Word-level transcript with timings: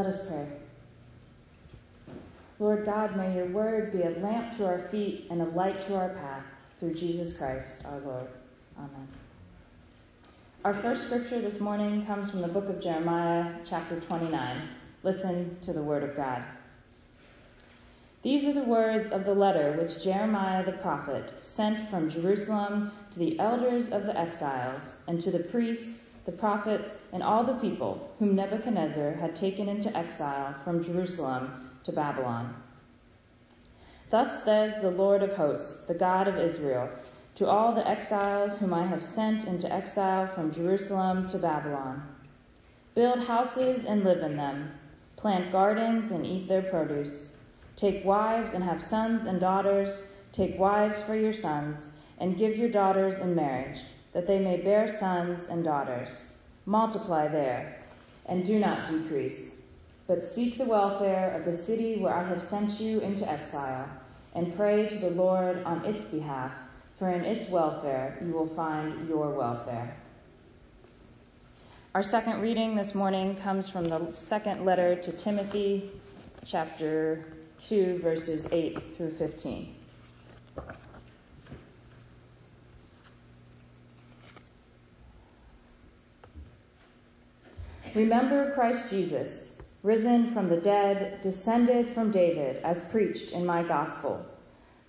Let 0.00 0.14
us 0.14 0.26
pray. 0.26 0.46
Lord 2.58 2.86
God, 2.86 3.18
may 3.18 3.36
your 3.36 3.48
word 3.48 3.92
be 3.92 4.00
a 4.00 4.18
lamp 4.22 4.56
to 4.56 4.64
our 4.64 4.88
feet 4.88 5.26
and 5.28 5.42
a 5.42 5.44
light 5.44 5.86
to 5.88 5.94
our 5.94 6.08
path 6.08 6.42
through 6.78 6.94
Jesus 6.94 7.36
Christ 7.36 7.84
our 7.84 8.00
Lord. 8.00 8.26
Amen. 8.78 9.08
Our 10.64 10.72
first 10.72 11.02
scripture 11.04 11.42
this 11.42 11.60
morning 11.60 12.06
comes 12.06 12.30
from 12.30 12.40
the 12.40 12.48
book 12.48 12.70
of 12.70 12.80
Jeremiah, 12.80 13.56
chapter 13.68 14.00
29. 14.00 14.70
Listen 15.02 15.58
to 15.64 15.74
the 15.74 15.82
word 15.82 16.02
of 16.02 16.16
God. 16.16 16.44
These 18.22 18.46
are 18.46 18.54
the 18.54 18.64
words 18.64 19.12
of 19.12 19.26
the 19.26 19.34
letter 19.34 19.76
which 19.78 20.02
Jeremiah 20.02 20.64
the 20.64 20.78
prophet 20.78 21.30
sent 21.42 21.90
from 21.90 22.08
Jerusalem 22.08 22.90
to 23.12 23.18
the 23.18 23.38
elders 23.38 23.90
of 23.90 24.04
the 24.04 24.18
exiles 24.18 24.96
and 25.08 25.20
to 25.20 25.30
the 25.30 25.40
priests, 25.40 26.00
the 26.30 26.36
prophets, 26.36 26.92
and 27.12 27.22
all 27.22 27.42
the 27.42 27.54
people 27.54 28.14
whom 28.20 28.36
Nebuchadnezzar 28.36 29.12
had 29.14 29.34
taken 29.34 29.68
into 29.68 29.96
exile 29.96 30.54
from 30.62 30.84
Jerusalem 30.84 31.70
to 31.82 31.90
Babylon. 31.92 32.54
Thus 34.10 34.44
says 34.44 34.80
the 34.80 34.92
Lord 34.92 35.24
of 35.24 35.32
hosts, 35.32 35.82
the 35.86 35.94
God 35.94 36.28
of 36.28 36.38
Israel, 36.38 36.88
to 37.34 37.46
all 37.46 37.74
the 37.74 37.88
exiles 37.88 38.58
whom 38.58 38.72
I 38.72 38.86
have 38.86 39.04
sent 39.04 39.48
into 39.48 39.72
exile 39.72 40.28
from 40.28 40.54
Jerusalem 40.54 41.28
to 41.30 41.38
Babylon. 41.38 42.02
Build 42.94 43.26
houses 43.26 43.84
and 43.84 44.04
live 44.04 44.22
in 44.22 44.36
them. 44.36 44.70
Plant 45.16 45.50
gardens 45.50 46.12
and 46.12 46.24
eat 46.24 46.48
their 46.48 46.62
produce. 46.62 47.28
Take 47.76 48.04
wives 48.04 48.54
and 48.54 48.62
have 48.62 48.82
sons 48.82 49.24
and 49.24 49.40
daughters. 49.40 50.02
Take 50.32 50.58
wives 50.58 51.00
for 51.02 51.16
your 51.16 51.32
sons, 51.32 51.88
and 52.18 52.38
give 52.38 52.56
your 52.56 52.68
daughters 52.68 53.18
in 53.18 53.34
marriage, 53.34 53.80
that 54.12 54.26
they 54.26 54.38
may 54.38 54.56
bear 54.56 54.96
sons 54.98 55.46
and 55.48 55.64
daughters. 55.64 56.10
Multiply 56.66 57.28
there, 57.28 57.78
and 58.26 58.44
do 58.44 58.58
not 58.58 58.90
decrease. 58.90 59.62
But 60.06 60.24
seek 60.24 60.58
the 60.58 60.64
welfare 60.64 61.34
of 61.36 61.44
the 61.44 61.56
city 61.56 61.96
where 61.98 62.14
I 62.14 62.28
have 62.28 62.42
sent 62.42 62.80
you 62.80 63.00
into 63.00 63.28
exile, 63.30 63.88
and 64.34 64.56
pray 64.56 64.88
to 64.88 64.98
the 64.98 65.10
Lord 65.10 65.62
on 65.64 65.84
its 65.84 66.04
behalf, 66.04 66.52
for 66.98 67.08
in 67.08 67.24
its 67.24 67.48
welfare 67.50 68.18
you 68.24 68.32
will 68.32 68.48
find 68.48 69.08
your 69.08 69.30
welfare. 69.30 69.96
Our 71.94 72.04
second 72.04 72.40
reading 72.40 72.76
this 72.76 72.94
morning 72.94 73.36
comes 73.36 73.68
from 73.68 73.84
the 73.84 74.12
second 74.12 74.64
letter 74.64 74.94
to 74.94 75.12
Timothy, 75.12 75.90
chapter 76.46 77.24
2, 77.68 77.98
verses 77.98 78.46
8 78.52 78.96
through 78.96 79.16
15. 79.16 79.74
Remember 87.94 88.52
Christ 88.52 88.88
Jesus, 88.88 89.50
risen 89.82 90.32
from 90.32 90.48
the 90.48 90.58
dead, 90.58 91.20
descended 91.22 91.92
from 91.92 92.12
David, 92.12 92.62
as 92.62 92.82
preached 92.82 93.32
in 93.32 93.44
my 93.44 93.64
gospel, 93.64 94.24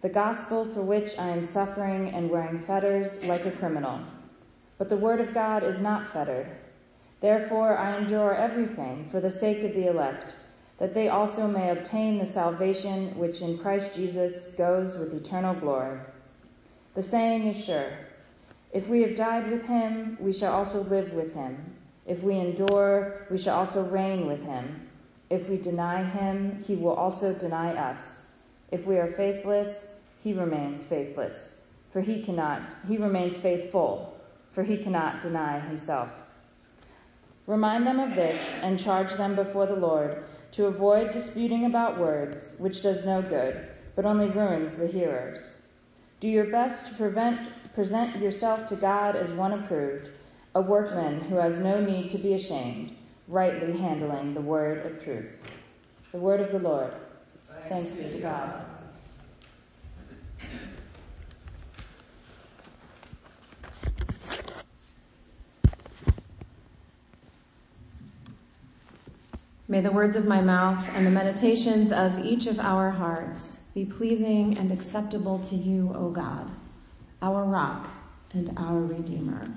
the 0.04 0.10
gospel 0.10 0.66
for 0.66 0.84
which 0.84 1.18
I 1.18 1.30
am 1.30 1.44
suffering 1.44 2.10
and 2.10 2.30
wearing 2.30 2.60
fetters 2.60 3.24
like 3.24 3.48
a 3.48 3.52
criminal. 3.52 4.02
But 4.78 4.90
the 4.90 4.98
word 4.98 5.20
of 5.20 5.34
God 5.34 5.64
is 5.64 5.82
not 5.82 6.14
fettered. 6.14 6.48
Therefore 7.22 7.76
I 7.76 7.98
endure 7.98 8.36
everything 8.36 9.08
for 9.10 9.20
the 9.20 9.32
sake 9.32 9.64
of 9.64 9.74
the 9.74 9.90
elect 9.90 10.36
that 10.78 10.94
they 10.94 11.10
also 11.10 11.48
may 11.48 11.72
obtain 11.72 12.20
the 12.20 12.26
salvation 12.28 13.18
which 13.18 13.42
in 13.42 13.58
Christ 13.58 13.96
Jesus 13.96 14.54
goes 14.58 14.96
with 14.96 15.14
eternal 15.14 15.56
glory. 15.56 16.00
The 16.94 17.02
saying 17.02 17.48
is 17.48 17.66
sure. 17.66 17.94
If 18.74 18.88
we 18.88 19.02
have 19.02 19.16
died 19.16 19.50
with 19.50 19.66
him, 19.66 20.18
we 20.20 20.34
shall 20.34 20.54
also 20.54 20.84
live 20.84 21.14
with 21.14 21.34
him. 21.34 21.78
If 22.06 22.24
we 22.24 22.40
endure, 22.40 23.26
we 23.30 23.38
shall 23.38 23.60
also 23.60 23.90
reign 23.90 24.28
with 24.28 24.44
him. 24.44 24.88
If 25.30 25.48
we 25.48 25.58
deny 25.58 26.04
him, 26.04 26.64
he 26.68 26.76
will 26.76 26.94
also 26.94 27.34
deny 27.34 27.74
us. 27.76 28.00
If 28.72 28.86
we 28.86 28.98
are 28.98 29.12
faithless, 29.14 29.86
he 30.24 30.34
remains 30.34 30.84
faithless. 30.84 31.62
For 31.92 32.02
he 32.02 32.24
cannot, 32.24 32.62
he 32.88 32.98
remains 32.98 33.38
faithful, 33.38 34.20
for 34.54 34.64
he 34.64 34.78
cannot 34.78 35.22
deny 35.22 35.60
himself. 35.60 36.10
Remind 37.48 37.86
them 37.86 38.00
of 38.00 38.16
this 38.16 38.40
and 38.62 38.80
charge 38.80 39.14
them 39.14 39.36
before 39.36 39.66
the 39.66 39.76
Lord 39.76 40.24
to 40.54 40.66
avoid 40.66 41.12
disputing 41.12 41.66
about 41.66 42.00
words, 42.00 42.46
which 42.58 42.82
does 42.82 43.06
no 43.06 43.22
good, 43.22 43.68
but 43.96 44.06
only 44.06 44.28
ruins 44.28 44.76
the 44.76 44.88
hearers. 44.88 45.42
Do 46.20 46.28
your 46.28 46.46
best 46.46 46.88
to 46.88 46.96
prevent, 46.96 47.74
present 47.74 48.18
yourself 48.18 48.68
to 48.70 48.76
God 48.76 49.16
as 49.16 49.32
one 49.32 49.54
approved, 49.54 50.10
a 50.54 50.62
workman 50.62 51.22
who 51.22 51.36
has 51.36 51.58
no 51.60 51.80
need 51.80 52.12
to 52.12 52.18
be 52.18 52.34
ashamed, 52.34 52.96
rightly 53.28 53.78
handling 53.78 54.34
the 54.34 54.42
word 54.42 54.86
of 54.86 55.04
truth. 55.04 55.32
The 56.12 56.18
word 56.18 56.42
of 56.42 56.52
the 56.52 56.60
Lord. 56.60 56.94
Thanks, 57.70 57.90
Thanks 57.90 57.92
be 57.92 58.18
to 58.18 58.20
God. 58.20 58.66
May 69.72 69.80
the 69.80 69.90
words 69.90 70.18
of 70.18 70.26
my 70.26 70.42
mouth 70.42 70.86
and 70.96 71.08
the 71.08 71.12
meditations 71.12 71.94
of 71.94 72.26
each 72.26 72.46
of 72.46 72.60
our 72.60 72.92
hearts 72.92 73.56
be 73.74 73.86
pleasing 73.86 74.58
and 74.58 74.70
acceptable 74.70 75.40
to 75.40 75.56
you, 75.56 75.94
O 75.96 76.10
God, 76.10 76.52
our 77.22 77.46
rock 77.46 77.88
and 78.34 78.52
our 78.58 78.82
redeemer. 78.82 79.48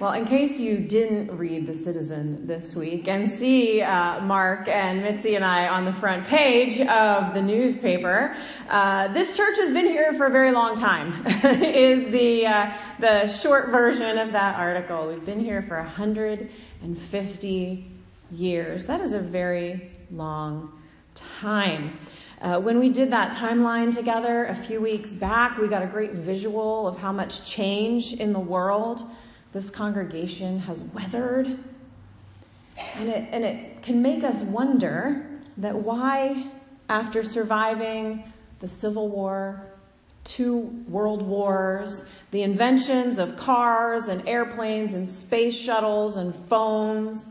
Well, 0.00 0.14
in 0.14 0.24
case 0.24 0.58
you 0.58 0.78
didn't 0.78 1.38
read 1.38 1.68
The 1.68 1.74
Citizen 1.74 2.48
this 2.48 2.74
week 2.74 3.06
and 3.06 3.30
see 3.30 3.80
uh, 3.80 4.20
Mark 4.22 4.66
and 4.66 5.00
Mitzi 5.00 5.36
and 5.36 5.44
I 5.44 5.68
on 5.68 5.84
the 5.84 5.92
front 5.92 6.26
page 6.26 6.80
of 6.80 7.32
the 7.32 7.40
newspaper, 7.40 8.36
uh, 8.68 9.12
this 9.12 9.36
church 9.36 9.56
has 9.58 9.70
been 9.70 9.86
here 9.86 10.12
for 10.14 10.26
a 10.26 10.30
very 10.30 10.50
long 10.50 10.74
time. 10.74 11.24
is 11.44 12.10
the 12.10 12.44
uh, 12.44 12.76
the 12.98 13.28
short 13.28 13.68
version 13.68 14.18
of 14.18 14.32
that 14.32 14.56
article. 14.56 15.06
We've 15.06 15.24
been 15.24 15.38
here 15.38 15.62
for 15.62 15.76
150 15.76 17.90
years. 18.32 18.86
That 18.86 19.00
is 19.00 19.12
a 19.12 19.20
very 19.20 19.92
long 20.10 20.72
time. 21.14 22.00
Uh, 22.40 22.58
when 22.58 22.80
we 22.80 22.90
did 22.90 23.12
that 23.12 23.32
timeline 23.32 23.94
together 23.94 24.46
a 24.46 24.56
few 24.56 24.80
weeks 24.80 25.14
back, 25.14 25.56
we 25.56 25.68
got 25.68 25.84
a 25.84 25.86
great 25.86 26.14
visual 26.14 26.88
of 26.88 26.98
how 26.98 27.12
much 27.12 27.48
change 27.48 28.14
in 28.14 28.32
the 28.32 28.40
world 28.40 29.04
this 29.54 29.70
congregation 29.70 30.58
has 30.58 30.82
weathered. 30.92 31.46
And 32.96 33.08
it, 33.08 33.28
and 33.30 33.44
it 33.44 33.82
can 33.82 34.02
make 34.02 34.24
us 34.24 34.42
wonder 34.42 35.26
that 35.58 35.74
why, 35.74 36.50
after 36.88 37.22
surviving 37.22 38.30
the 38.58 38.66
Civil 38.66 39.08
War, 39.08 39.64
two 40.24 40.84
world 40.88 41.22
wars, 41.22 42.04
the 42.32 42.42
inventions 42.42 43.18
of 43.18 43.36
cars 43.36 44.08
and 44.08 44.28
airplanes 44.28 44.92
and 44.92 45.08
space 45.08 45.56
shuttles 45.56 46.16
and 46.16 46.34
phones, 46.48 47.28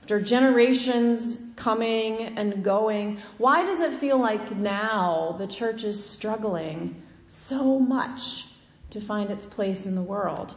after 0.00 0.20
generations 0.20 1.36
coming 1.56 2.38
and 2.38 2.64
going, 2.64 3.20
why 3.36 3.66
does 3.66 3.80
it 3.80 3.98
feel 4.00 4.18
like 4.18 4.56
now 4.56 5.34
the 5.38 5.46
church 5.46 5.84
is 5.84 6.02
struggling 6.02 7.02
so 7.28 7.78
much 7.78 8.46
to 8.90 9.00
find 9.00 9.30
its 9.30 9.44
place 9.44 9.84
in 9.84 9.94
the 9.94 10.02
world? 10.02 10.54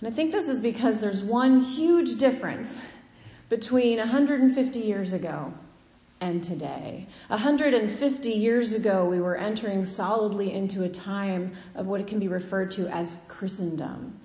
And 0.00 0.08
I 0.08 0.10
think 0.10 0.32
this 0.32 0.48
is 0.48 0.60
because 0.60 1.00
there's 1.00 1.22
one 1.22 1.60
huge 1.60 2.18
difference 2.18 2.80
between 3.48 3.98
150 3.98 4.78
years 4.78 5.12
ago 5.12 5.54
and 6.20 6.42
today. 6.42 7.06
150 7.28 8.30
years 8.30 8.72
ago, 8.72 9.06
we 9.06 9.20
were 9.20 9.36
entering 9.36 9.84
solidly 9.84 10.52
into 10.52 10.84
a 10.84 10.88
time 10.88 11.54
of 11.74 11.86
what 11.86 12.06
can 12.06 12.18
be 12.18 12.28
referred 12.28 12.70
to 12.72 12.88
as 12.88 13.16
Christendom. 13.28 14.18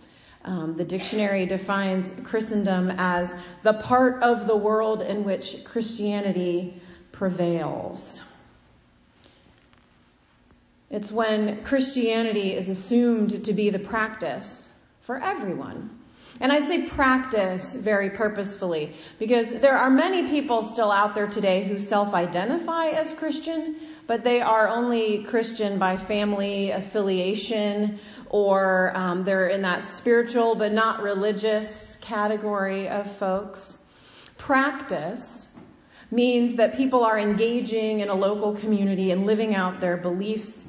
Um, 0.43 0.75
the 0.75 0.83
dictionary 0.83 1.45
defines 1.45 2.13
Christendom 2.23 2.91
as 2.97 3.35
the 3.63 3.73
part 3.73 4.21
of 4.23 4.47
the 4.47 4.55
world 4.55 5.01
in 5.01 5.23
which 5.23 5.63
Christianity 5.63 6.81
prevails. 7.11 8.23
It's 10.89 11.11
when 11.11 11.63
Christianity 11.63 12.55
is 12.55 12.67
assumed 12.67 13.45
to 13.45 13.53
be 13.53 13.69
the 13.69 13.79
practice 13.79 14.70
for 15.01 15.21
everyone. 15.21 15.89
And 16.39 16.51
I 16.51 16.59
say 16.59 16.87
practice 16.87 17.75
very 17.75 18.09
purposefully 18.09 18.95
because 19.19 19.51
there 19.59 19.77
are 19.77 19.89
many 19.91 20.27
people 20.27 20.63
still 20.63 20.91
out 20.91 21.13
there 21.13 21.27
today 21.27 21.67
who 21.67 21.77
self-identify 21.77 22.87
as 22.87 23.13
Christian, 23.13 23.75
but 24.07 24.23
they 24.23 24.41
are 24.41 24.67
only 24.67 25.23
Christian 25.25 25.77
by 25.77 25.97
family 25.97 26.71
affiliation 26.71 27.99
or 28.29 28.95
um, 28.95 29.23
they're 29.23 29.49
in 29.49 29.61
that 29.61 29.83
spiritual 29.83 30.55
but 30.55 30.71
not 30.71 31.03
religious 31.03 31.97
category 32.01 32.89
of 32.89 33.15
folks. 33.17 33.77
Practice 34.37 35.49
means 36.09 36.55
that 36.55 36.75
people 36.75 37.03
are 37.03 37.19
engaging 37.19 37.99
in 37.99 38.09
a 38.09 38.15
local 38.15 38.55
community 38.55 39.11
and 39.11 39.25
living 39.25 39.53
out 39.53 39.79
their 39.79 39.97
beliefs 39.97 40.65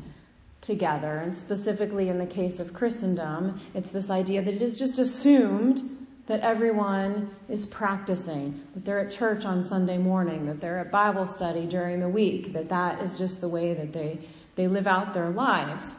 together. 0.62 1.18
And 1.18 1.36
specifically 1.36 2.08
in 2.08 2.18
the 2.18 2.26
case 2.26 2.58
of 2.58 2.72
Christendom, 2.72 3.60
it's 3.74 3.90
this 3.90 4.08
idea 4.08 4.40
that 4.42 4.54
it 4.54 4.62
is 4.62 4.78
just 4.78 4.98
assumed 4.98 6.06
that 6.26 6.40
everyone 6.40 7.34
is 7.48 7.66
practicing, 7.66 8.62
that 8.74 8.84
they're 8.84 9.00
at 9.00 9.12
church 9.12 9.44
on 9.44 9.62
Sunday 9.62 9.98
morning, 9.98 10.46
that 10.46 10.60
they're 10.60 10.78
at 10.78 10.90
Bible 10.90 11.26
study 11.26 11.66
during 11.66 12.00
the 12.00 12.08
week, 12.08 12.52
that 12.52 12.68
that 12.68 13.02
is 13.02 13.14
just 13.14 13.40
the 13.40 13.48
way 13.48 13.74
that 13.74 13.92
they, 13.92 14.18
they 14.54 14.68
live 14.68 14.86
out 14.86 15.12
their 15.12 15.30
lives. 15.30 15.96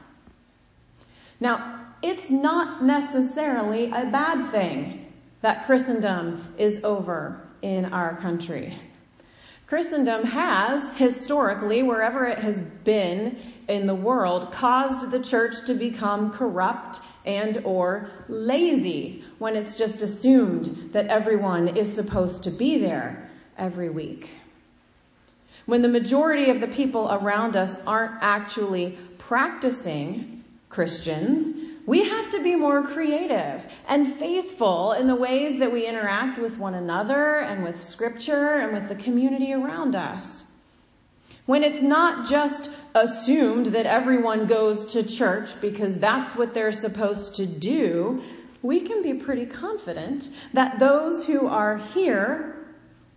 Now, 1.40 1.82
it's 2.02 2.30
not 2.30 2.84
necessarily 2.84 3.88
a 3.88 4.06
bad 4.06 4.50
thing 4.52 5.12
that 5.42 5.66
Christendom 5.66 6.54
is 6.58 6.82
over 6.86 7.46
in 7.62 7.86
our 7.86 8.16
country. 8.16 8.78
Christendom 9.74 10.24
has 10.26 10.88
historically, 10.98 11.82
wherever 11.82 12.28
it 12.28 12.38
has 12.38 12.62
been 12.84 13.36
in 13.68 13.88
the 13.88 13.96
world, 13.96 14.52
caused 14.52 15.10
the 15.10 15.20
church 15.20 15.66
to 15.66 15.74
become 15.74 16.32
corrupt 16.32 17.00
and 17.26 17.60
or 17.66 18.08
lazy 18.30 19.24
when 19.40 19.56
it's 19.56 19.76
just 19.76 20.04
assumed 20.04 20.92
that 20.94 21.08
everyone 21.08 21.70
is 21.70 21.92
supposed 21.92 22.44
to 22.44 22.52
be 22.52 22.78
there 22.78 23.32
every 23.58 23.90
week. 23.90 24.30
When 25.66 25.82
the 25.82 25.88
majority 25.88 26.52
of 26.52 26.62
the 26.62 26.68
people 26.68 27.08
around 27.10 27.56
us 27.56 27.80
aren't 27.88 28.22
actually 28.22 28.96
practicing 29.18 30.44
Christians, 30.70 31.52
we 31.86 32.08
have 32.08 32.30
to 32.32 32.42
be 32.42 32.56
more 32.56 32.84
creative 32.84 33.64
and 33.88 34.14
faithful 34.14 34.94
in 34.94 35.08
the 35.08 35.16
ways 35.16 35.60
that 35.60 35.72
we 35.72 35.86
interact 35.86 36.38
with 36.38 36.58
one 36.58 36.76
another 36.76 37.40
and 37.40 37.64
with 37.64 37.82
scripture 37.82 38.60
and 38.60 38.74
with 38.74 38.88
the 38.88 39.04
community 39.04 39.54
around 39.54 39.96
us. 39.96 40.44
When 41.46 41.64
it's 41.64 41.82
not 41.82 42.30
just 42.30 42.70
assumed 42.96 43.68
that 43.68 43.86
everyone 43.86 44.48
goes 44.48 44.86
to 44.94 45.04
church 45.04 45.60
because 45.60 46.00
that's 46.00 46.36
what 46.36 46.54
they're 46.54 46.72
supposed 46.72 47.36
to 47.36 47.46
do, 47.46 48.24
we 48.62 48.80
can 48.80 49.02
be 49.02 49.14
pretty 49.16 49.46
confident 49.46 50.30
that 50.54 50.80
those 50.80 51.26
who 51.26 51.48
are 51.48 51.78
here 51.78 52.66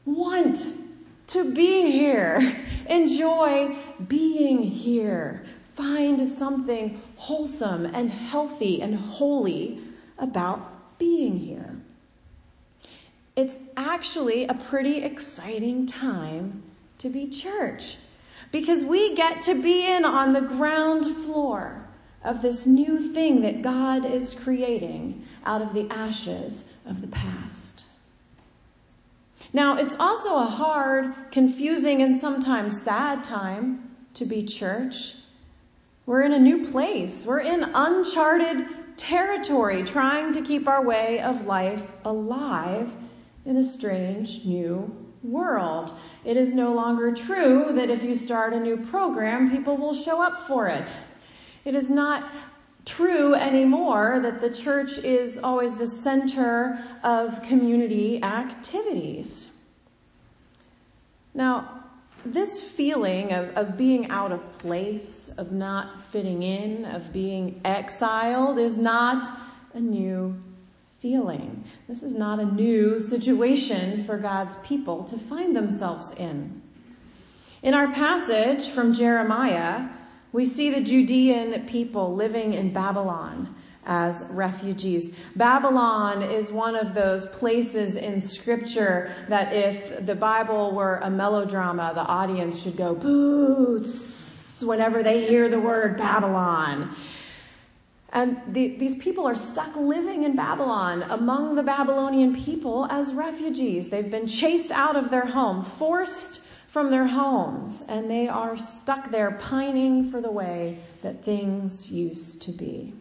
want 0.04 0.66
to 1.28 1.52
be 1.52 1.90
here, 1.92 2.64
enjoy 2.88 3.76
being 4.08 4.62
here, 4.62 5.44
find 5.76 6.26
something 6.26 7.00
wholesome 7.16 7.86
and 7.86 8.10
healthy 8.10 8.80
and 8.80 8.96
holy 8.96 9.78
about 10.18 10.98
being 10.98 11.38
here. 11.38 11.76
It's 13.36 13.60
actually 13.76 14.46
a 14.46 14.54
pretty 14.54 15.02
exciting 15.02 15.86
time 15.86 16.62
to 16.98 17.10
be 17.10 17.28
church 17.28 17.96
because 18.50 18.84
we 18.84 19.14
get 19.14 19.42
to 19.42 19.54
be 19.54 19.86
in 19.86 20.04
on 20.06 20.32
the 20.32 20.40
ground 20.40 21.04
floor 21.24 21.86
of 22.24 22.40
this 22.40 22.64
new 22.66 23.12
thing 23.12 23.42
that 23.42 23.60
God 23.62 24.06
is 24.06 24.34
creating 24.34 25.26
out 25.44 25.60
of 25.60 25.74
the 25.74 25.86
ashes 25.92 26.64
of 26.86 27.00
the 27.02 27.06
past. 27.08 27.84
Now, 29.52 29.76
it's 29.76 29.94
also 29.98 30.36
a 30.36 30.46
hard, 30.46 31.14
confusing, 31.30 32.02
and 32.02 32.18
sometimes 32.18 32.82
sad 32.82 33.22
time 33.22 33.94
to 34.14 34.24
be 34.24 34.44
church. 34.44 35.14
We're 36.06 36.22
in 36.22 36.32
a 36.32 36.38
new 36.38 36.70
place. 36.70 37.26
We're 37.26 37.40
in 37.40 37.64
uncharted 37.64 38.96
territory 38.96 39.82
trying 39.82 40.32
to 40.34 40.40
keep 40.40 40.68
our 40.68 40.84
way 40.84 41.20
of 41.20 41.46
life 41.46 41.82
alive 42.04 42.90
in 43.44 43.56
a 43.56 43.64
strange 43.64 44.44
new 44.44 44.94
world. 45.24 45.92
It 46.24 46.36
is 46.36 46.54
no 46.54 46.72
longer 46.72 47.12
true 47.12 47.72
that 47.74 47.90
if 47.90 48.04
you 48.04 48.14
start 48.14 48.52
a 48.52 48.60
new 48.60 48.76
program, 48.86 49.50
people 49.50 49.76
will 49.76 49.94
show 49.94 50.22
up 50.22 50.46
for 50.46 50.68
it. 50.68 50.94
It 51.64 51.74
is 51.74 51.90
not 51.90 52.32
true 52.84 53.34
anymore 53.34 54.20
that 54.22 54.40
the 54.40 54.50
church 54.50 54.98
is 54.98 55.38
always 55.38 55.74
the 55.74 55.88
center 55.88 56.78
of 57.02 57.42
community 57.42 58.22
activities. 58.22 59.48
Now, 61.34 61.75
this 62.32 62.60
feeling 62.60 63.32
of, 63.32 63.50
of 63.56 63.76
being 63.76 64.10
out 64.10 64.32
of 64.32 64.58
place, 64.58 65.30
of 65.38 65.52
not 65.52 66.02
fitting 66.10 66.42
in, 66.42 66.84
of 66.84 67.12
being 67.12 67.60
exiled 67.64 68.58
is 68.58 68.78
not 68.78 69.30
a 69.74 69.80
new 69.80 70.40
feeling. 71.00 71.64
This 71.88 72.02
is 72.02 72.14
not 72.14 72.40
a 72.40 72.44
new 72.44 73.00
situation 73.00 74.04
for 74.04 74.18
God's 74.18 74.56
people 74.64 75.04
to 75.04 75.18
find 75.18 75.54
themselves 75.54 76.12
in. 76.12 76.62
In 77.62 77.74
our 77.74 77.92
passage 77.92 78.68
from 78.70 78.94
Jeremiah, 78.94 79.88
we 80.32 80.46
see 80.46 80.70
the 80.70 80.80
Judean 80.80 81.66
people 81.66 82.14
living 82.14 82.52
in 82.54 82.72
Babylon 82.72 83.54
as 83.86 84.24
refugees. 84.30 85.10
Babylon 85.36 86.22
is 86.22 86.50
one 86.50 86.76
of 86.76 86.92
those 86.92 87.26
places 87.26 87.96
in 87.96 88.20
scripture 88.20 89.14
that 89.28 89.52
if 89.52 90.04
the 90.04 90.14
Bible 90.14 90.74
were 90.74 90.96
a 90.96 91.10
melodrama, 91.10 91.92
the 91.94 92.02
audience 92.02 92.60
should 92.60 92.76
go 92.76 92.94
boo 92.94 93.84
whenever 94.62 95.02
they 95.02 95.28
hear 95.28 95.48
the 95.48 95.60
word 95.60 95.96
Babylon. 95.98 96.96
And 98.12 98.40
the, 98.48 98.76
these 98.76 98.94
people 98.94 99.26
are 99.26 99.34
stuck 99.34 99.76
living 99.76 100.22
in 100.22 100.36
Babylon 100.36 101.02
among 101.10 101.54
the 101.54 101.62
Babylonian 101.62 102.34
people 102.34 102.86
as 102.90 103.12
refugees. 103.12 103.88
They've 103.88 104.10
been 104.10 104.26
chased 104.26 104.70
out 104.72 104.96
of 104.96 105.10
their 105.10 105.26
home, 105.26 105.64
forced 105.78 106.40
from 106.68 106.90
their 106.90 107.06
homes, 107.06 107.84
and 107.88 108.10
they 108.10 108.28
are 108.28 108.56
stuck 108.56 109.10
there 109.10 109.32
pining 109.32 110.10
for 110.10 110.20
the 110.20 110.30
way 110.30 110.78
that 111.02 111.24
things 111.24 111.90
used 111.90 112.42
to 112.42 112.52
be. 112.52 112.94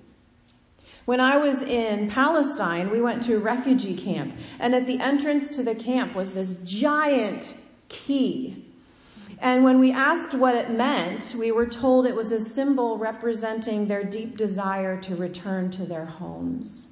When 1.05 1.19
I 1.19 1.37
was 1.37 1.61
in 1.61 2.09
Palestine, 2.09 2.89
we 2.89 3.01
went 3.01 3.23
to 3.23 3.35
a 3.35 3.39
refugee 3.39 3.95
camp, 3.95 4.35
and 4.59 4.73
at 4.73 4.87
the 4.87 4.99
entrance 4.99 5.49
to 5.55 5.63
the 5.63 5.75
camp 5.75 6.15
was 6.15 6.33
this 6.33 6.55
giant 6.63 7.55
key 7.89 8.65
and 9.39 9.63
when 9.63 9.79
we 9.79 9.91
asked 9.91 10.33
what 10.33 10.55
it 10.55 10.71
meant, 10.71 11.35
we 11.37 11.51
were 11.51 11.65
told 11.65 12.05
it 12.05 12.15
was 12.15 12.31
a 12.31 12.39
symbol 12.39 12.97
representing 12.97 13.87
their 13.87 14.03
deep 14.03 14.37
desire 14.37 14.99
to 15.01 15.15
return 15.15 15.71
to 15.71 15.85
their 15.85 16.05
homes. 16.05 16.87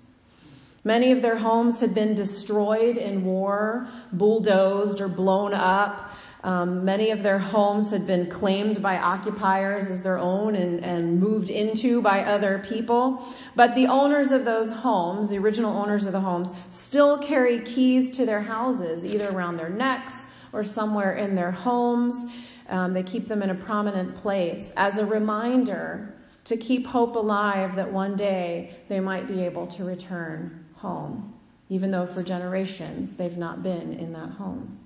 Many 0.84 1.12
of 1.12 1.22
their 1.22 1.38
homes 1.38 1.80
had 1.80 1.94
been 1.94 2.14
destroyed 2.14 2.98
in 2.98 3.24
war, 3.24 3.88
bulldozed 4.12 5.00
or 5.00 5.08
blown 5.08 5.54
up. 5.54 6.12
Um, 6.44 6.84
many 6.84 7.12
of 7.12 7.24
their 7.24 7.40
homes 7.40 7.90
had 7.90 8.06
been 8.06 8.30
claimed 8.30 8.82
by 8.82 8.98
occupiers 8.98 9.88
as 9.88 10.04
their 10.04 10.18
own 10.18 10.56
and, 10.56 10.84
and 10.84 11.18
moved 11.18 11.50
into 11.50 12.02
by 12.02 12.24
other 12.24 12.62
people. 12.68 13.26
But 13.56 13.74
the 13.76 13.88
owners 13.88 14.34
of 14.34 14.44
those 14.44 14.70
homes, 14.70 15.30
the 15.30 15.38
original 15.38 15.76
owners 15.76 16.06
of 16.06 16.12
the 16.12 16.20
homes, 16.20 16.52
still 16.70 17.18
carry 17.18 17.62
keys 17.62 18.10
to 18.12 18.26
their 18.26 18.42
houses, 18.42 19.06
either 19.06 19.30
around 19.30 19.56
their 19.56 19.70
necks 19.70 20.28
or 20.52 20.66
somewhere 20.66 21.16
in 21.16 21.34
their 21.34 21.52
homes. 21.52 22.26
Um, 22.68 22.94
they 22.94 23.04
keep 23.04 23.28
them 23.30 23.42
in 23.42 23.50
a 23.50 23.56
prominent 23.56 24.14
place 24.16 24.74
as 24.76 24.98
a 24.98 25.06
reminder 25.06 26.14
to 26.44 26.58
keep 26.58 26.86
hope 26.86 27.16
alive 27.16 27.74
that 27.78 27.90
one 27.90 28.18
day 28.18 28.76
they 28.90 29.00
might 29.00 29.30
be 29.30 29.44
able 29.44 29.66
to 29.68 29.86
return 29.86 30.66
home, 30.76 31.34
even 31.70 31.90
though 31.90 32.06
for 32.06 32.22
generations 32.22 33.14
they've 33.14 33.38
not 33.38 33.64
been 33.64 33.94
in 33.94 34.12
that 34.12 34.32
home. 34.32 34.83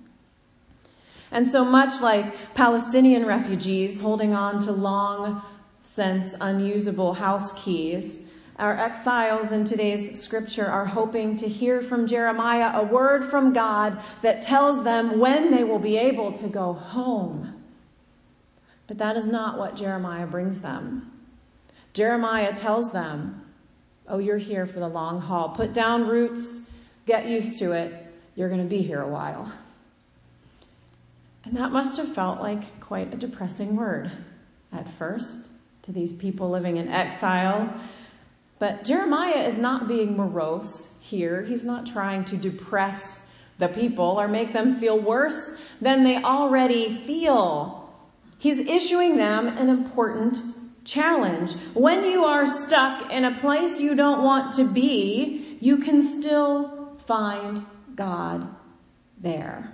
And 1.30 1.46
so 1.46 1.64
much 1.64 2.00
like 2.00 2.54
Palestinian 2.54 3.26
refugees 3.26 4.00
holding 4.00 4.34
on 4.34 4.60
to 4.60 4.72
long 4.72 5.42
since 5.80 6.34
unusable 6.40 7.14
house 7.14 7.52
keys, 7.52 8.18
our 8.58 8.76
exiles 8.76 9.52
in 9.52 9.64
today's 9.64 10.20
scripture 10.20 10.66
are 10.66 10.84
hoping 10.84 11.36
to 11.36 11.46
hear 11.46 11.80
from 11.80 12.08
Jeremiah 12.08 12.80
a 12.80 12.82
word 12.82 13.30
from 13.30 13.52
God 13.52 14.02
that 14.22 14.42
tells 14.42 14.82
them 14.82 15.20
when 15.20 15.52
they 15.52 15.62
will 15.62 15.78
be 15.78 15.96
able 15.96 16.32
to 16.32 16.48
go 16.48 16.72
home. 16.72 17.54
But 18.88 18.98
that 18.98 19.16
is 19.16 19.26
not 19.26 19.58
what 19.58 19.76
Jeremiah 19.76 20.26
brings 20.26 20.60
them. 20.60 21.12
Jeremiah 21.92 22.52
tells 22.52 22.90
them, 22.90 23.42
Oh, 24.08 24.18
you're 24.18 24.38
here 24.38 24.66
for 24.66 24.80
the 24.80 24.88
long 24.88 25.20
haul. 25.20 25.50
Put 25.50 25.74
down 25.74 26.08
roots, 26.08 26.62
get 27.06 27.26
used 27.26 27.58
to 27.58 27.72
it. 27.72 28.06
You're 28.34 28.48
going 28.48 28.62
to 28.62 28.68
be 28.68 28.82
here 28.82 29.02
a 29.02 29.08
while. 29.08 29.52
And 31.48 31.56
that 31.56 31.72
must 31.72 31.96
have 31.96 32.14
felt 32.14 32.40
like 32.40 32.80
quite 32.80 33.12
a 33.12 33.16
depressing 33.16 33.74
word 33.74 34.12
at 34.72 34.86
first 34.98 35.48
to 35.82 35.92
these 35.92 36.12
people 36.12 36.50
living 36.50 36.76
in 36.76 36.88
exile 36.88 37.72
but 38.58 38.84
Jeremiah 38.84 39.44
is 39.44 39.56
not 39.56 39.86
being 39.86 40.16
morose 40.16 40.88
here. 41.00 41.42
He's 41.42 41.64
not 41.64 41.86
trying 41.86 42.24
to 42.26 42.36
depress 42.36 43.26
the 43.58 43.68
people 43.68 44.04
or 44.04 44.28
make 44.28 44.52
them 44.52 44.76
feel 44.76 44.98
worse 44.98 45.54
than 45.80 46.04
they 46.04 46.16
already 46.16 47.04
feel. 47.06 47.92
He's 48.38 48.58
issuing 48.58 49.16
them 49.16 49.46
an 49.46 49.68
important 49.68 50.38
challenge. 50.84 51.52
When 51.74 52.04
you 52.04 52.24
are 52.24 52.46
stuck 52.46 53.12
in 53.12 53.24
a 53.24 53.38
place 53.40 53.78
you 53.78 53.94
don't 53.94 54.22
want 54.22 54.54
to 54.56 54.64
be, 54.64 55.58
you 55.60 55.78
can 55.78 56.02
still 56.02 56.96
find 57.06 57.64
God 57.94 58.48
there. 59.20 59.72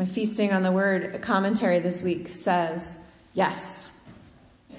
My 0.00 0.06
feasting 0.06 0.50
on 0.50 0.62
the 0.62 0.72
word 0.72 1.20
commentary 1.20 1.78
this 1.78 2.00
week 2.00 2.28
says, 2.28 2.88
yes, 3.34 3.84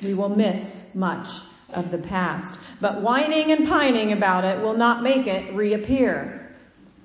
we 0.02 0.16
will 0.16 0.30
miss 0.30 0.82
much 0.96 1.28
of 1.70 1.92
the 1.92 2.00
past. 2.00 2.60
But 2.80 3.04
whining 3.04 3.52
and 3.52 3.68
pining 3.68 4.14
about 4.14 4.46
it 4.46 4.64
will 4.64 4.74
not 4.74 5.04
make 5.04 5.28
it 5.28 5.54
reappear. 5.54 6.52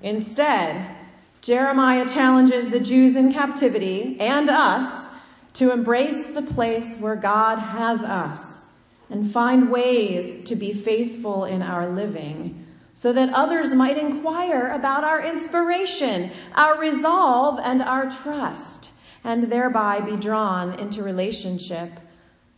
Instead, 0.01 0.95
Jeremiah 1.41 2.09
challenges 2.09 2.69
the 2.69 2.79
Jews 2.79 3.15
in 3.15 3.31
captivity 3.31 4.17
and 4.19 4.49
us 4.49 5.07
to 5.53 5.71
embrace 5.71 6.25
the 6.25 6.41
place 6.41 6.95
where 6.95 7.15
God 7.15 7.59
has 7.59 8.01
us 8.01 8.63
and 9.11 9.31
find 9.31 9.69
ways 9.69 10.43
to 10.49 10.55
be 10.55 10.73
faithful 10.73 11.45
in 11.45 11.61
our 11.61 11.87
living 11.87 12.65
so 12.97 13.13
that 13.13 13.31
others 13.31 13.75
might 13.75 13.95
inquire 13.95 14.69
about 14.69 15.03
our 15.03 15.23
inspiration, 15.23 16.31
our 16.55 16.79
resolve, 16.79 17.59
and 17.63 17.79
our 17.79 18.09
trust, 18.09 18.89
and 19.23 19.43
thereby 19.43 19.99
be 19.99 20.17
drawn 20.17 20.79
into 20.79 21.03
relationship 21.03 21.91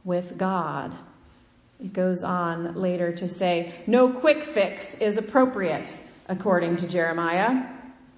with 0.05 0.37
God. 0.37 0.95
It 1.83 1.91
goes 1.91 2.23
on 2.23 2.75
later 2.75 3.11
to 3.17 3.27
say, 3.27 3.73
no 3.85 4.13
quick 4.13 4.45
fix 4.45 4.95
is 4.95 5.17
appropriate, 5.17 5.93
according 6.29 6.77
to 6.77 6.87
Jeremiah. 6.87 7.73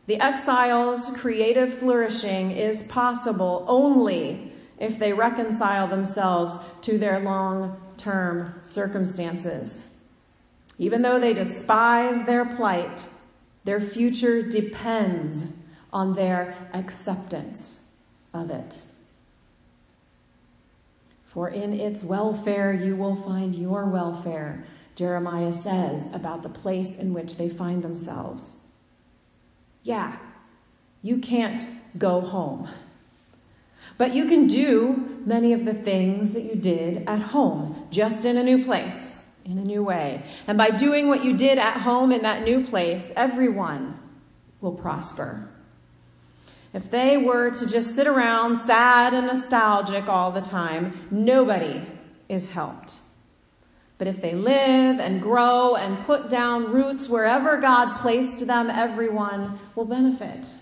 The 0.06 0.20
exile's 0.22 1.10
creative 1.18 1.80
flourishing 1.80 2.51
is 2.51 2.84
possible 2.84 3.66
only 3.68 4.54
if 4.80 5.00
they 5.00 5.12
reconcile 5.12 5.88
themselves 5.88 6.56
to 6.84 7.00
their 7.00 7.20
long-term 7.22 8.54
circumstances. 8.62 9.86
Even 10.78 11.01
though 11.01 11.20
they 11.20 11.34
despise 11.34 12.25
their 12.25 12.46
plight, 12.46 13.06
their 13.63 13.80
future 13.80 14.42
depends 14.42 15.46
on 15.94 16.16
their 16.16 16.56
acceptance 16.74 17.80
of 18.34 18.50
it. 18.50 18.82
For 21.25 21.50
in 21.50 21.80
its 21.80 22.04
welfare 22.04 22.74
you 22.74 22.96
will 22.96 23.16
find 23.16 23.56
your 23.56 23.86
welfare, 23.86 24.66
Jeremiah 24.96 25.54
says 25.54 26.10
about 26.13 26.44
the 26.44 26.50
place 26.50 26.96
in 26.96 27.13
which 27.13 27.38
they 27.38 27.50
find 27.50 27.82
themselves. 27.82 28.56
Yeah, 29.84 30.18
you 31.01 31.18
can't 31.20 31.66
go 31.98 32.22
home. 32.22 32.68
But 33.98 34.13
you 34.13 34.25
can 34.25 34.48
do 34.48 35.22
many 35.25 35.54
of 35.54 35.66
the 35.66 35.74
things 35.74 36.32
that 36.32 36.44
you 36.44 36.56
did 36.56 37.08
at 37.08 37.20
home, 37.20 37.88
just 37.92 38.25
in 38.25 38.38
a 38.38 38.44
new 38.44 38.63
place, 38.63 39.18
in 39.45 39.57
a 39.57 39.63
new 39.63 39.83
way. 39.83 40.24
And 40.48 40.57
by 40.57 40.69
doing 40.69 41.07
what 41.07 41.24
you 41.24 41.36
did 41.36 41.57
at 41.57 41.77
home 41.77 42.12
in 42.12 42.21
that 42.24 42.43
new 42.43 42.65
place, 42.65 43.03
everyone 43.15 44.00
will 44.62 44.74
prosper. 44.74 45.48
If 46.74 46.89
they 46.89 47.17
were 47.17 47.50
to 47.51 47.65
just 47.65 47.95
sit 47.95 48.07
around 48.07 48.57
sad 48.57 49.13
and 49.13 49.27
nostalgic 49.27 50.07
all 50.07 50.31
the 50.31 50.41
time, 50.41 51.07
nobody 51.12 51.81
is 52.29 52.50
helped. 52.50 53.00
But 53.98 54.07
if 54.07 54.21
they 54.21 54.33
live 54.33 55.00
and 55.00 55.21
grow 55.21 55.75
and 55.75 56.05
put 56.05 56.29
down 56.29 56.71
roots 56.71 57.07
wherever 57.10 57.57
God 57.57 57.98
placed 57.98 58.48
them, 58.48 58.69
everyone 58.69 59.60
will 59.75 59.86
benefit. 59.86 60.55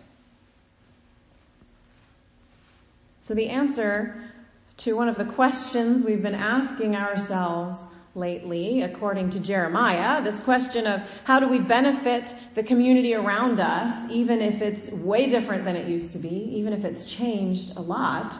So 3.19 3.33
the 3.35 3.49
answer 3.49 4.29
to 4.77 4.93
one 4.93 5.07
of 5.07 5.17
the 5.17 5.25
questions 5.25 6.03
we've 6.03 6.21
been 6.21 6.33
asking 6.33 6.95
ourselves 6.95 7.85
lately, 8.15 8.81
according 8.81 9.29
to 9.31 9.39
Jeremiah, 9.39 10.23
this 10.23 10.39
question 10.39 10.87
of 10.87 11.01
how 11.23 11.39
do 11.39 11.47
we 11.47 11.59
benefit 11.59 12.35
the 12.55 12.63
community 12.63 13.13
around 13.13 13.59
us, 13.59 14.09
even 14.11 14.41
if 14.41 14.61
it's 14.61 14.89
way 14.89 15.27
different 15.27 15.65
than 15.65 15.75
it 15.75 15.87
used 15.87 16.11
to 16.13 16.19
be, 16.19 16.51
even 16.53 16.73
if 16.73 16.83
it's 16.83 17.03
changed 17.03 17.77
a 17.77 17.81
lot. 17.81 18.37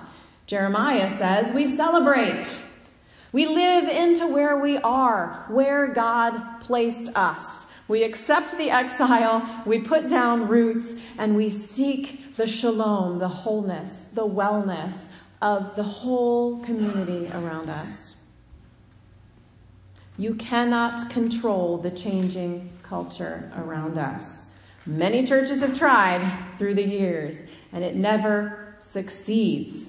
Jeremiah 0.48 1.10
says 1.10 1.54
we 1.54 1.76
celebrate. 1.76 2.58
We 3.32 3.46
live 3.46 3.88
into 3.88 4.26
where 4.28 4.58
we 4.58 4.78
are, 4.78 5.46
where 5.50 5.88
God 5.88 6.62
placed 6.62 7.16
us. 7.16 7.68
We 7.88 8.04
accept 8.04 8.58
the 8.58 8.72
exile, 8.72 9.64
we 9.66 9.80
put 9.80 10.10
down 10.10 10.48
roots, 10.48 10.94
and 11.18 11.36
we 11.36 11.50
seek 11.50 12.36
the 12.36 12.48
shalom, 12.48 13.20
the 13.20 13.28
wholeness, 13.28 14.08
the 14.14 14.28
wellness 14.28 15.06
of 15.42 15.76
the 15.76 15.84
whole 15.84 16.64
community 16.64 17.28
around 17.34 17.70
us. 17.70 18.16
You 20.20 20.36
cannot 20.36 21.10
control 21.10 21.78
the 21.78 21.92
changing 21.92 22.70
culture 22.84 23.50
around 23.56 23.98
us. 23.98 24.50
Many 24.86 25.26
churches 25.26 25.62
have 25.62 25.78
tried 25.78 26.58
through 26.58 26.76
the 26.76 26.84
years 26.84 27.38
and 27.72 27.86
it 27.86 27.96
never 27.96 28.76
succeeds. 28.82 29.88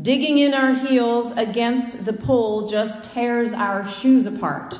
Digging 0.00 0.38
in 0.38 0.54
our 0.54 0.74
heels 0.74 1.32
against 1.36 2.04
the 2.04 2.12
pull 2.12 2.68
just 2.68 3.12
tears 3.12 3.52
our 3.52 3.90
shoes 3.90 4.26
apart. 4.26 4.78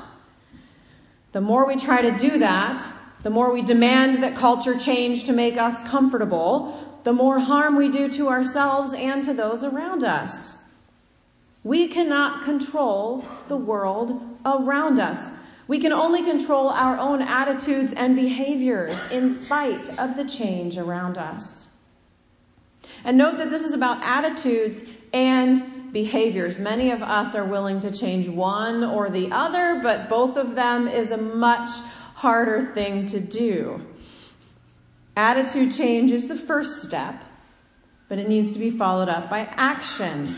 The 1.32 1.40
more 1.40 1.66
we 1.66 1.74
try 1.74 2.00
to 2.00 2.16
do 2.16 2.38
that, 2.38 2.88
the 3.24 3.30
more 3.30 3.52
we 3.52 3.62
demand 3.62 4.22
that 4.22 4.36
culture 4.36 4.78
change 4.78 5.24
to 5.24 5.32
make 5.32 5.56
us 5.56 5.74
comfortable, 5.88 7.00
the 7.02 7.12
more 7.12 7.40
harm 7.40 7.74
we 7.74 7.88
do 7.88 8.08
to 8.10 8.28
ourselves 8.28 8.94
and 8.94 9.24
to 9.24 9.34
those 9.34 9.64
around 9.64 10.04
us. 10.04 10.54
We 11.64 11.88
cannot 11.88 12.44
control 12.44 13.24
the 13.48 13.56
world 13.56 14.20
around 14.44 15.00
us. 15.00 15.30
We 15.66 15.80
can 15.80 15.92
only 15.92 16.22
control 16.22 16.68
our 16.68 16.98
own 16.98 17.22
attitudes 17.22 17.94
and 17.96 18.14
behaviors 18.14 19.00
in 19.10 19.34
spite 19.34 19.88
of 19.98 20.16
the 20.16 20.26
change 20.26 20.76
around 20.76 21.16
us. 21.16 21.68
And 23.02 23.16
note 23.16 23.38
that 23.38 23.50
this 23.50 23.62
is 23.62 23.72
about 23.72 24.02
attitudes 24.02 24.82
and 25.14 25.90
behaviors. 25.90 26.58
Many 26.58 26.90
of 26.90 27.02
us 27.02 27.34
are 27.34 27.44
willing 27.44 27.80
to 27.80 27.90
change 27.90 28.28
one 28.28 28.84
or 28.84 29.08
the 29.08 29.30
other, 29.30 29.80
but 29.82 30.10
both 30.10 30.36
of 30.36 30.54
them 30.54 30.86
is 30.86 31.12
a 31.12 31.16
much 31.16 31.70
harder 32.14 32.72
thing 32.74 33.06
to 33.06 33.20
do. 33.20 33.80
Attitude 35.16 35.74
change 35.74 36.10
is 36.10 36.26
the 36.26 36.36
first 36.36 36.82
step, 36.82 37.22
but 38.08 38.18
it 38.18 38.28
needs 38.28 38.52
to 38.52 38.58
be 38.58 38.70
followed 38.70 39.08
up 39.08 39.30
by 39.30 39.40
action. 39.52 40.36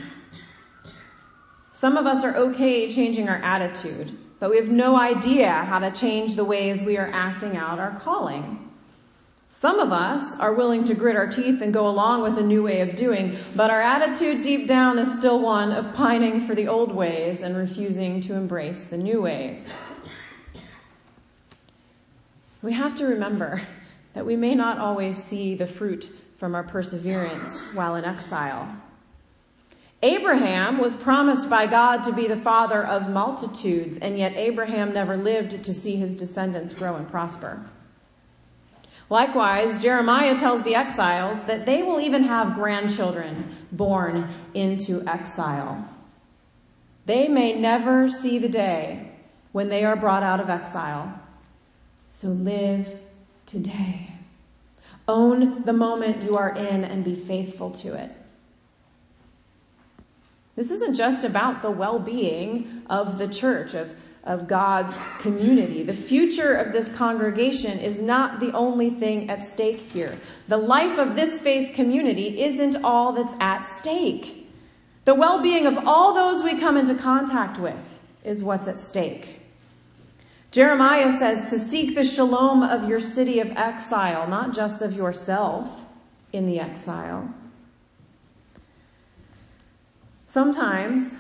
Some 1.79 1.99
of 1.99 2.07
us 2.07 2.25
are 2.25 2.35
okay 2.35 2.91
changing 2.91 3.29
our 3.29 3.37
attitude, 3.37 4.17
but 4.41 4.49
we 4.49 4.57
have 4.57 4.69
no 4.71 4.97
idea 4.99 5.51
how 5.51 5.79
to 5.79 5.91
change 5.91 6.35
the 6.35 6.43
ways 6.43 6.83
we 6.83 6.97
are 6.97 7.11
acting 7.13 7.59
out 7.59 7.79
our 7.79 8.01
calling. 8.01 8.71
Some 9.51 9.79
of 9.79 9.93
us 9.93 10.35
are 10.37 10.55
willing 10.55 10.85
to 10.85 10.95
grit 10.95 11.17
our 11.17 11.27
teeth 11.27 11.61
and 11.61 11.75
go 11.75 11.87
along 11.87 12.23
with 12.23 12.39
a 12.39 12.43
new 12.43 12.63
way 12.63 12.81
of 12.81 12.97
doing, 12.97 13.37
but 13.55 13.69
our 13.69 13.83
attitude 13.83 14.43
deep 14.43 14.67
down 14.67 14.99
is 14.99 15.19
still 15.19 15.39
one 15.39 15.71
of 15.71 15.93
pining 15.93 16.47
for 16.47 16.55
the 16.55 16.67
old 16.67 16.95
ways 16.95 17.43
and 17.43 17.55
refusing 17.55 18.23
to 18.23 18.33
embrace 18.33 18.85
the 18.85 18.97
new 18.97 19.21
ways. 19.21 19.71
We 22.63 22.73
have 22.73 22.95
to 22.95 23.05
remember 23.05 23.61
that 24.15 24.25
we 24.25 24.35
may 24.35 24.55
not 24.55 24.79
always 24.79 25.23
see 25.23 25.55
the 25.55 25.67
fruit 25.67 26.11
from 26.39 26.55
our 26.55 26.65
perseverance 26.65 27.61
while 27.75 27.97
in 27.97 28.07
exile. 28.07 28.75
Abraham 30.03 30.79
was 30.79 30.95
promised 30.95 31.49
by 31.49 31.67
God 31.67 32.05
to 32.05 32.13
be 32.13 32.29
the 32.29 32.37
father 32.37 32.87
of 32.87 33.09
multitudes, 33.09 33.97
and 33.99 34.19
yet 34.19 34.35
Abraham 34.37 34.93
never 34.93 35.17
lived 35.17 35.65
to 35.65 35.73
see 35.73 35.97
his 35.97 36.15
descendants 36.15 36.75
grow 36.75 36.97
and 36.97 37.09
prosper. 37.09 37.65
Likewise, 39.09 39.81
Jeremiah 39.81 40.37
tells 40.37 40.63
the 40.63 40.75
exiles 40.75 41.43
that 41.45 41.65
they 41.65 41.83
will 41.83 42.01
even 42.01 42.25
have 42.25 42.55
grandchildren 42.55 43.57
born 43.73 44.35
into 44.53 45.07
exile. 45.07 45.89
They 47.07 47.29
may 47.29 47.55
never 47.55 48.11
see 48.11 48.39
the 48.39 48.49
day 48.49 49.13
when 49.53 49.69
they 49.69 49.85
are 49.85 49.97
brought 49.97 50.25
out 50.25 50.41
of 50.41 50.51
exile. 50.51 51.19
So 52.11 52.29
live 52.29 52.87
today. 53.47 54.11
Own 55.09 55.63
the 55.63 55.73
moment 55.73 56.25
you 56.25 56.37
are 56.37 56.51
in 56.51 56.85
and 56.85 57.05
be 57.05 57.15
faithful 57.15 57.71
to 57.71 57.95
it. 57.95 58.11
This 60.57 60.71
isn't 60.71 60.95
just 60.95 61.25
about 61.25 61.61
the 61.61 61.71
well-being 61.71 62.83
of 62.89 63.19
the 63.19 63.29
church, 63.29 63.75
of, 63.75 63.91
of 64.25 64.49
God's 64.49 64.99
community. 65.21 65.83
The 65.83 65.93
future 65.93 66.55
of 66.55 66.73
this 66.73 66.91
congregation 66.91 67.79
is 67.79 68.01
not 68.01 68.41
the 68.41 68.53
only 68.53 68.89
thing 68.89 69.29
at 69.29 69.47
stake 69.47 69.81
here. 69.81 70.19
The 70.49 70.57
life 70.57 70.99
of 70.99 71.15
this 71.15 71.39
faith 71.41 71.75
community 71.75 72.43
isn't 72.43 72.83
all 72.83 73.13
that's 73.13 73.35
at 73.39 73.65
stake. 73.65 74.49
The 75.05 75.15
well-being 75.15 75.67
of 75.67 75.77
all 75.87 76.15
those 76.15 76.43
we 76.43 76.59
come 76.59 76.79
into 76.79 76.95
contact 76.95 77.61
with 77.61 77.77
is 78.25 78.43
what's 78.43 78.67
at 78.67 78.81
stake. 78.81 79.43
Jeremiah 80.53 81.17
says 81.19 81.51
to 81.51 81.59
seek 81.59 81.95
the 81.95 82.03
shalom 82.03 82.63
of 82.63 82.89
your 82.89 83.01
city 83.01 83.41
of 83.41 83.51
exile, 83.51 84.27
not 84.27 84.55
just 84.55 84.81
of 84.81 84.95
yourself 84.95 85.69
in 86.33 86.47
the 86.47 86.59
exile. 86.59 87.29
Sometimes 90.37 91.15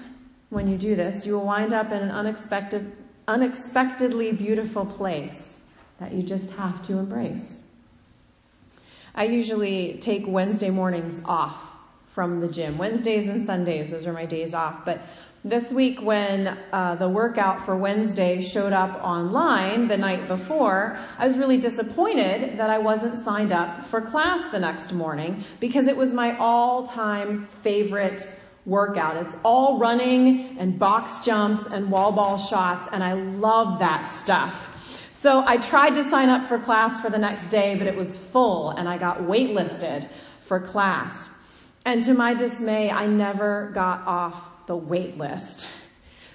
when 0.50 0.68
you 0.68 0.76
do 0.76 0.94
this, 0.94 1.25
you 1.25 1.32
will 1.32 1.46
wind 1.46 1.73
up 1.73 1.90
in 1.90 2.02
an 2.02 2.11
unexpected, 2.11 2.92
unexpectedly 3.26 4.30
beautiful 4.32 4.85
place 4.85 5.58
that 5.99 6.12
you 6.12 6.23
just 6.23 6.50
have 6.50 6.87
to 6.87 6.99
embrace. 6.99 7.62
I 9.14 9.25
usually 9.25 9.96
take 10.02 10.25
Wednesday 10.26 10.68
mornings 10.68 11.23
off 11.25 11.56
from 12.12 12.40
the 12.40 12.49
gym. 12.49 12.76
Wednesdays 12.76 13.26
and 13.26 13.42
Sundays, 13.42 13.90
those 13.90 14.06
are 14.06 14.12
my 14.12 14.26
days 14.26 14.52
off. 14.52 14.85
But 14.85 15.00
this 15.42 15.73
week 15.73 16.02
when 16.02 16.49
uh, 16.70 16.96
the 16.96 17.08
workout 17.08 17.64
for 17.64 17.75
Wednesday 17.75 18.42
showed 18.42 18.75
up 18.75 19.02
online 19.02 19.88
the 19.88 19.96
night 19.96 20.28
before, 20.28 20.99
I 21.16 21.25
was 21.25 21.38
really 21.38 21.56
disappointed 21.56 22.58
that 22.58 22.68
I 22.68 22.76
wasn't 22.76 23.16
signed 23.16 23.52
up 23.52 23.87
for 23.87 24.02
class 24.02 24.44
the 24.52 24.61
next 24.61 24.92
morning 24.92 25.42
because 25.58 25.87
it 25.87 25.96
was 25.96 26.12
my 26.12 26.37
all-time 26.37 27.49
favorite 27.62 28.28
workout. 28.66 29.16
It's 29.16 29.37
all 29.44 29.78
running 29.78 30.58
and 30.58 30.78
box 30.78 31.25
jumps 31.25 31.66
and 31.66 31.90
wall 31.90 32.12
ball 32.12 32.37
shots 32.37 32.88
and 32.92 33.02
I 33.02 33.14
love 33.14 33.78
that 33.78 34.12
stuff. 34.14 34.54
So 35.12 35.42
I 35.46 35.56
tried 35.56 35.94
to 35.94 36.02
sign 36.02 36.28
up 36.28 36.46
for 36.46 36.58
class 36.58 37.00
for 37.00 37.08
the 37.08 37.18
next 37.18 37.49
day, 37.49 37.76
but 37.76 37.87
it 37.87 37.96
was 37.96 38.16
full 38.16 38.70
and 38.70 38.88
I 38.88 38.99
got 38.99 39.20
waitlisted 39.20 40.08
for 40.46 40.61
class. 40.61 41.30
And 41.87 42.02
to 42.02 42.14
my 42.14 42.35
dismay, 42.35 42.90
I 42.90 43.06
never 43.06 43.70
got 43.73 44.06
off 44.06 44.66
the 44.66 44.76
waitlist. 44.76 45.64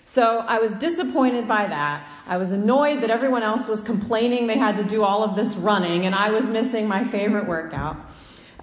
So 0.05 0.39
I 0.39 0.59
was 0.59 0.73
disappointed 0.75 1.47
by 1.47 1.67
that. 1.67 2.07
I 2.25 2.37
was 2.37 2.51
annoyed 2.51 3.01
that 3.03 3.09
everyone 3.09 3.43
else 3.43 3.67
was 3.67 3.81
complaining 3.81 4.47
they 4.47 4.57
had 4.57 4.77
to 4.77 4.83
do 4.83 5.03
all 5.03 5.23
of 5.23 5.35
this 5.35 5.55
running 5.55 6.05
and 6.05 6.15
I 6.15 6.31
was 6.31 6.49
missing 6.49 6.87
my 6.87 7.09
favorite 7.09 7.47
workout. 7.47 7.97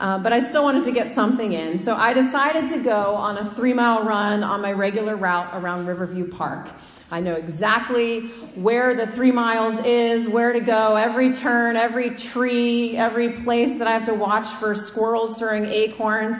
Uh, 0.00 0.16
but 0.16 0.32
I 0.32 0.48
still 0.48 0.62
wanted 0.62 0.84
to 0.84 0.92
get 0.92 1.12
something 1.12 1.52
in. 1.52 1.78
So 1.78 1.94
I 1.94 2.12
decided 2.12 2.68
to 2.68 2.78
go 2.78 3.16
on 3.16 3.36
a 3.36 3.50
three 3.54 3.74
mile 3.74 4.04
run 4.04 4.44
on 4.44 4.60
my 4.60 4.72
regular 4.72 5.16
route 5.16 5.50
around 5.52 5.86
Riverview 5.86 6.28
Park. 6.28 6.68
I 7.10 7.20
know 7.20 7.34
exactly 7.34 8.28
where 8.54 8.94
the 8.94 9.10
three 9.12 9.32
miles 9.32 9.84
is, 9.84 10.28
where 10.28 10.52
to 10.52 10.60
go, 10.60 10.94
every 10.94 11.32
turn, 11.32 11.76
every 11.76 12.10
tree, 12.10 12.96
every 12.96 13.30
place 13.30 13.78
that 13.78 13.88
I 13.88 13.92
have 13.92 14.04
to 14.06 14.14
watch 14.14 14.48
for 14.60 14.74
squirrels 14.74 15.36
throwing 15.36 15.64
acorns. 15.66 16.36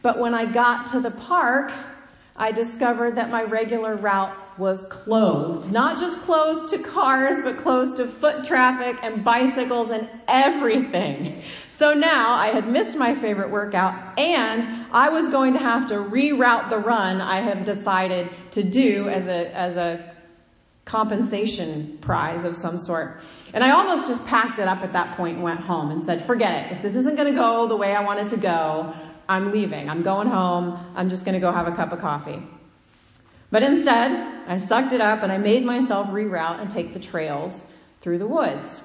But 0.00 0.18
when 0.18 0.34
I 0.34 0.50
got 0.50 0.88
to 0.88 1.00
the 1.00 1.12
park, 1.12 1.72
I 2.34 2.50
discovered 2.50 3.14
that 3.14 3.30
my 3.30 3.42
regular 3.44 3.94
route 3.94 4.36
was 4.58 4.84
closed. 4.88 5.72
Not 5.72 5.98
just 6.00 6.20
closed 6.20 6.70
to 6.70 6.78
cars, 6.78 7.38
but 7.42 7.58
closed 7.58 7.96
to 7.96 8.06
foot 8.06 8.44
traffic 8.44 8.96
and 9.02 9.24
bicycles 9.24 9.90
and 9.90 10.08
everything. 10.28 11.42
So 11.70 11.94
now 11.94 12.32
I 12.32 12.48
had 12.48 12.68
missed 12.68 12.96
my 12.96 13.14
favorite 13.14 13.50
workout 13.50 14.18
and 14.18 14.86
I 14.92 15.08
was 15.08 15.30
going 15.30 15.54
to 15.54 15.58
have 15.58 15.88
to 15.88 15.94
reroute 15.94 16.70
the 16.70 16.78
run 16.78 17.20
I 17.20 17.40
had 17.40 17.64
decided 17.64 18.30
to 18.52 18.62
do 18.62 19.08
as 19.08 19.26
a, 19.26 19.56
as 19.56 19.76
a 19.76 20.12
compensation 20.84 21.98
prize 22.00 22.44
of 22.44 22.56
some 22.56 22.76
sort. 22.76 23.20
And 23.54 23.62
I 23.64 23.70
almost 23.70 24.06
just 24.06 24.24
packed 24.26 24.58
it 24.58 24.68
up 24.68 24.82
at 24.82 24.92
that 24.92 25.16
point 25.16 25.36
and 25.36 25.44
went 25.44 25.60
home 25.60 25.90
and 25.90 26.02
said, 26.02 26.26
forget 26.26 26.66
it. 26.66 26.76
If 26.76 26.82
this 26.82 26.94
isn't 26.94 27.16
going 27.16 27.32
to 27.32 27.38
go 27.38 27.68
the 27.68 27.76
way 27.76 27.94
I 27.94 28.02
want 28.02 28.20
it 28.20 28.28
to 28.30 28.36
go, 28.36 28.94
I'm 29.28 29.52
leaving. 29.52 29.88
I'm 29.88 30.02
going 30.02 30.28
home. 30.28 30.78
I'm 30.94 31.08
just 31.08 31.24
going 31.24 31.34
to 31.34 31.40
go 31.40 31.52
have 31.52 31.66
a 31.66 31.72
cup 31.72 31.92
of 31.92 32.00
coffee. 32.00 32.42
But 33.52 33.62
instead, 33.62 34.10
I 34.48 34.56
sucked 34.56 34.92
it 34.92 35.02
up 35.02 35.22
and 35.22 35.30
I 35.30 35.36
made 35.36 35.62
myself 35.62 36.08
reroute 36.08 36.60
and 36.60 36.70
take 36.70 36.94
the 36.94 36.98
trails 36.98 37.66
through 38.00 38.18
the 38.18 38.26
woods. 38.26 38.80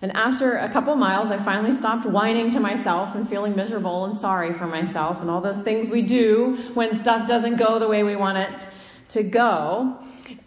And 0.00 0.12
after 0.12 0.56
a 0.56 0.72
couple 0.72 0.94
miles, 0.94 1.32
I 1.32 1.38
finally 1.44 1.72
stopped 1.72 2.06
whining 2.06 2.50
to 2.52 2.60
myself 2.60 3.16
and 3.16 3.28
feeling 3.28 3.56
miserable 3.56 4.04
and 4.04 4.16
sorry 4.16 4.54
for 4.54 4.66
myself 4.66 5.20
and 5.20 5.28
all 5.28 5.40
those 5.40 5.58
things 5.58 5.90
we 5.90 6.02
do 6.02 6.56
when 6.74 6.96
stuff 6.96 7.26
doesn't 7.26 7.56
go 7.56 7.80
the 7.80 7.88
way 7.88 8.04
we 8.04 8.14
want 8.14 8.38
it 8.38 8.66
to 9.10 9.24
go. 9.24 9.98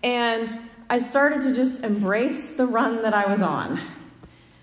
And 0.02 0.50
I 0.90 0.98
started 0.98 1.42
to 1.42 1.54
just 1.54 1.84
embrace 1.84 2.56
the 2.56 2.66
run 2.66 3.02
that 3.02 3.14
I 3.14 3.30
was 3.30 3.42
on. 3.42 3.82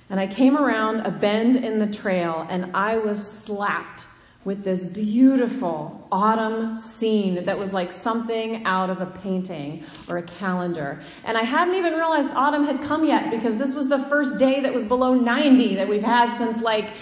And 0.08 0.18
I 0.18 0.26
came 0.26 0.56
around 0.56 1.06
a 1.06 1.10
bend 1.10 1.56
in 1.56 1.78
the 1.78 1.86
trail 1.86 2.46
and 2.48 2.74
I 2.74 2.96
was 2.96 3.26
slapped 3.26 4.06
with 4.44 4.64
this 4.64 4.84
beautiful 4.84 6.06
autumn 6.10 6.76
scene 6.76 7.44
that 7.44 7.56
was 7.56 7.72
like 7.72 7.92
something 7.92 8.64
out 8.64 8.90
of 8.90 9.00
a 9.00 9.06
painting 9.06 9.84
or 10.08 10.18
a 10.18 10.22
calendar. 10.22 11.02
And 11.24 11.38
I 11.38 11.42
hadn't 11.42 11.76
even 11.76 11.92
realized 11.92 12.28
autumn 12.34 12.64
had 12.64 12.82
come 12.82 13.06
yet 13.06 13.30
because 13.30 13.56
this 13.56 13.74
was 13.74 13.88
the 13.88 14.00
first 14.06 14.38
day 14.38 14.60
that 14.60 14.74
was 14.74 14.84
below 14.84 15.14
90 15.14 15.76
that 15.76 15.88
we've 15.88 16.02
had 16.02 16.36
since 16.38 16.60
like 16.60 16.92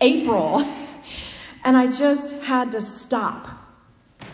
April. 0.00 0.64
And 1.64 1.76
I 1.76 1.88
just 1.88 2.30
had 2.42 2.70
to 2.72 2.80
stop 2.80 3.48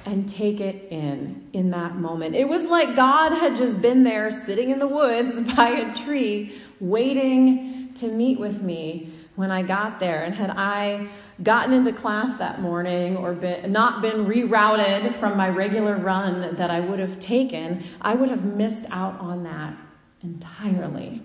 and 0.05 0.29
take 0.29 0.61
it 0.61 0.89
in, 0.91 1.49
in 1.55 1.71
that 1.71 1.97
moment. 1.97 2.35
It 2.35 2.47
was 2.47 2.65
like 2.65 2.95
God 2.95 3.33
had 3.33 3.57
just 3.57 3.81
been 3.81 4.05
there 4.05 4.31
sitting 4.31 4.71
in 4.71 4.79
the 4.79 4.87
woods 4.87 5.41
by 5.57 5.71
a 5.71 5.95
tree 5.95 6.61
waiting 6.79 7.95
to 7.95 8.09
meet 8.09 8.39
with 8.39 8.61
me 8.61 9.15
when 9.37 9.51
I 9.51 9.63
got 9.63 9.99
there. 9.99 10.23
And 10.25 10.35
had 10.35 10.51
I 10.51 11.09
gotten 11.42 11.73
into 11.73 11.92
class 11.92 12.37
that 12.38 12.61
morning 12.61 13.16
or 13.16 13.33
been, 13.33 13.73
not 13.73 14.03
been 14.03 14.27
rerouted 14.27 15.18
from 15.18 15.37
my 15.37 15.49
regular 15.49 15.97
run 15.97 16.57
that 16.57 16.71
I 16.71 16.81
would 16.81 16.99
have 16.99 17.18
taken, 17.18 17.85
I 18.01 18.14
would 18.14 18.31
have 18.31 18.45
missed 18.45 18.85
out 18.90 19.18
on 19.21 19.45
that 19.45 19.77
entirely. 20.23 21.23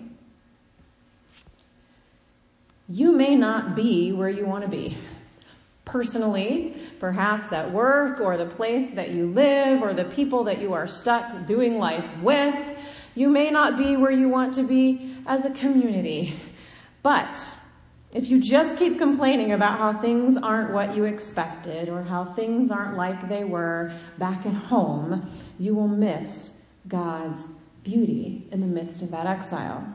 You 2.88 3.12
may 3.12 3.36
not 3.36 3.76
be 3.76 4.12
where 4.12 4.30
you 4.30 4.46
want 4.46 4.64
to 4.64 4.70
be. 4.70 4.96
Personally, 5.84 6.74
perhaps 7.00 7.52
at 7.52 7.72
work 7.72 8.20
or 8.20 8.36
the 8.36 8.46
place 8.46 8.90
that 8.94 9.10
you 9.10 9.26
live 9.26 9.82
or 9.82 9.94
the 9.94 10.04
people 10.04 10.44
that 10.44 10.60
you 10.60 10.72
are 10.72 10.86
stuck 10.86 11.46
doing 11.46 11.78
life 11.78 12.04
with. 12.22 12.54
You 13.14 13.28
may 13.28 13.50
not 13.50 13.76
be 13.76 13.96
where 13.96 14.10
you 14.10 14.28
want 14.28 14.54
to 14.54 14.62
be 14.62 15.16
as 15.26 15.44
a 15.44 15.50
community. 15.50 16.40
But 17.02 17.38
if 18.12 18.28
you 18.28 18.40
just 18.40 18.78
keep 18.78 18.98
complaining 18.98 19.52
about 19.52 19.78
how 19.78 20.00
things 20.00 20.36
aren't 20.36 20.72
what 20.72 20.96
you 20.96 21.04
expected 21.04 21.88
or 21.88 22.02
how 22.02 22.32
things 22.34 22.70
aren't 22.70 22.96
like 22.96 23.28
they 23.28 23.44
were 23.44 23.92
back 24.18 24.46
at 24.46 24.54
home, 24.54 25.30
you 25.58 25.74
will 25.74 25.88
miss 25.88 26.52
God's 26.88 27.42
beauty 27.84 28.46
in 28.50 28.60
the 28.60 28.66
midst 28.66 29.02
of 29.02 29.10
that 29.10 29.26
exile. 29.26 29.86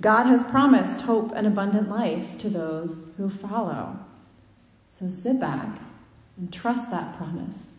God 0.00 0.24
has 0.24 0.42
promised 0.44 1.02
hope 1.02 1.32
and 1.34 1.46
abundant 1.46 1.90
life 1.90 2.38
to 2.38 2.48
those 2.48 2.96
who 3.16 3.28
follow. 3.28 3.98
So 4.88 5.10
sit 5.10 5.38
back 5.38 5.78
and 6.38 6.52
trust 6.52 6.90
that 6.90 7.16
promise. 7.16 7.72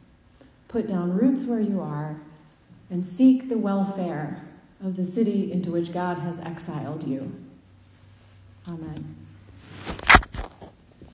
Put 0.67 0.87
down 0.87 1.17
roots 1.17 1.45
where 1.45 1.59
you 1.59 1.81
are 1.81 2.15
and 2.89 3.05
seek 3.05 3.49
the 3.49 3.57
welfare 3.57 4.41
of 4.83 4.95
the 4.95 5.05
city 5.05 5.51
into 5.51 5.71
which 5.71 5.91
God 5.91 6.19
has 6.19 6.39
exiled 6.39 7.03
you. 7.03 7.31
Amen. 8.67 9.15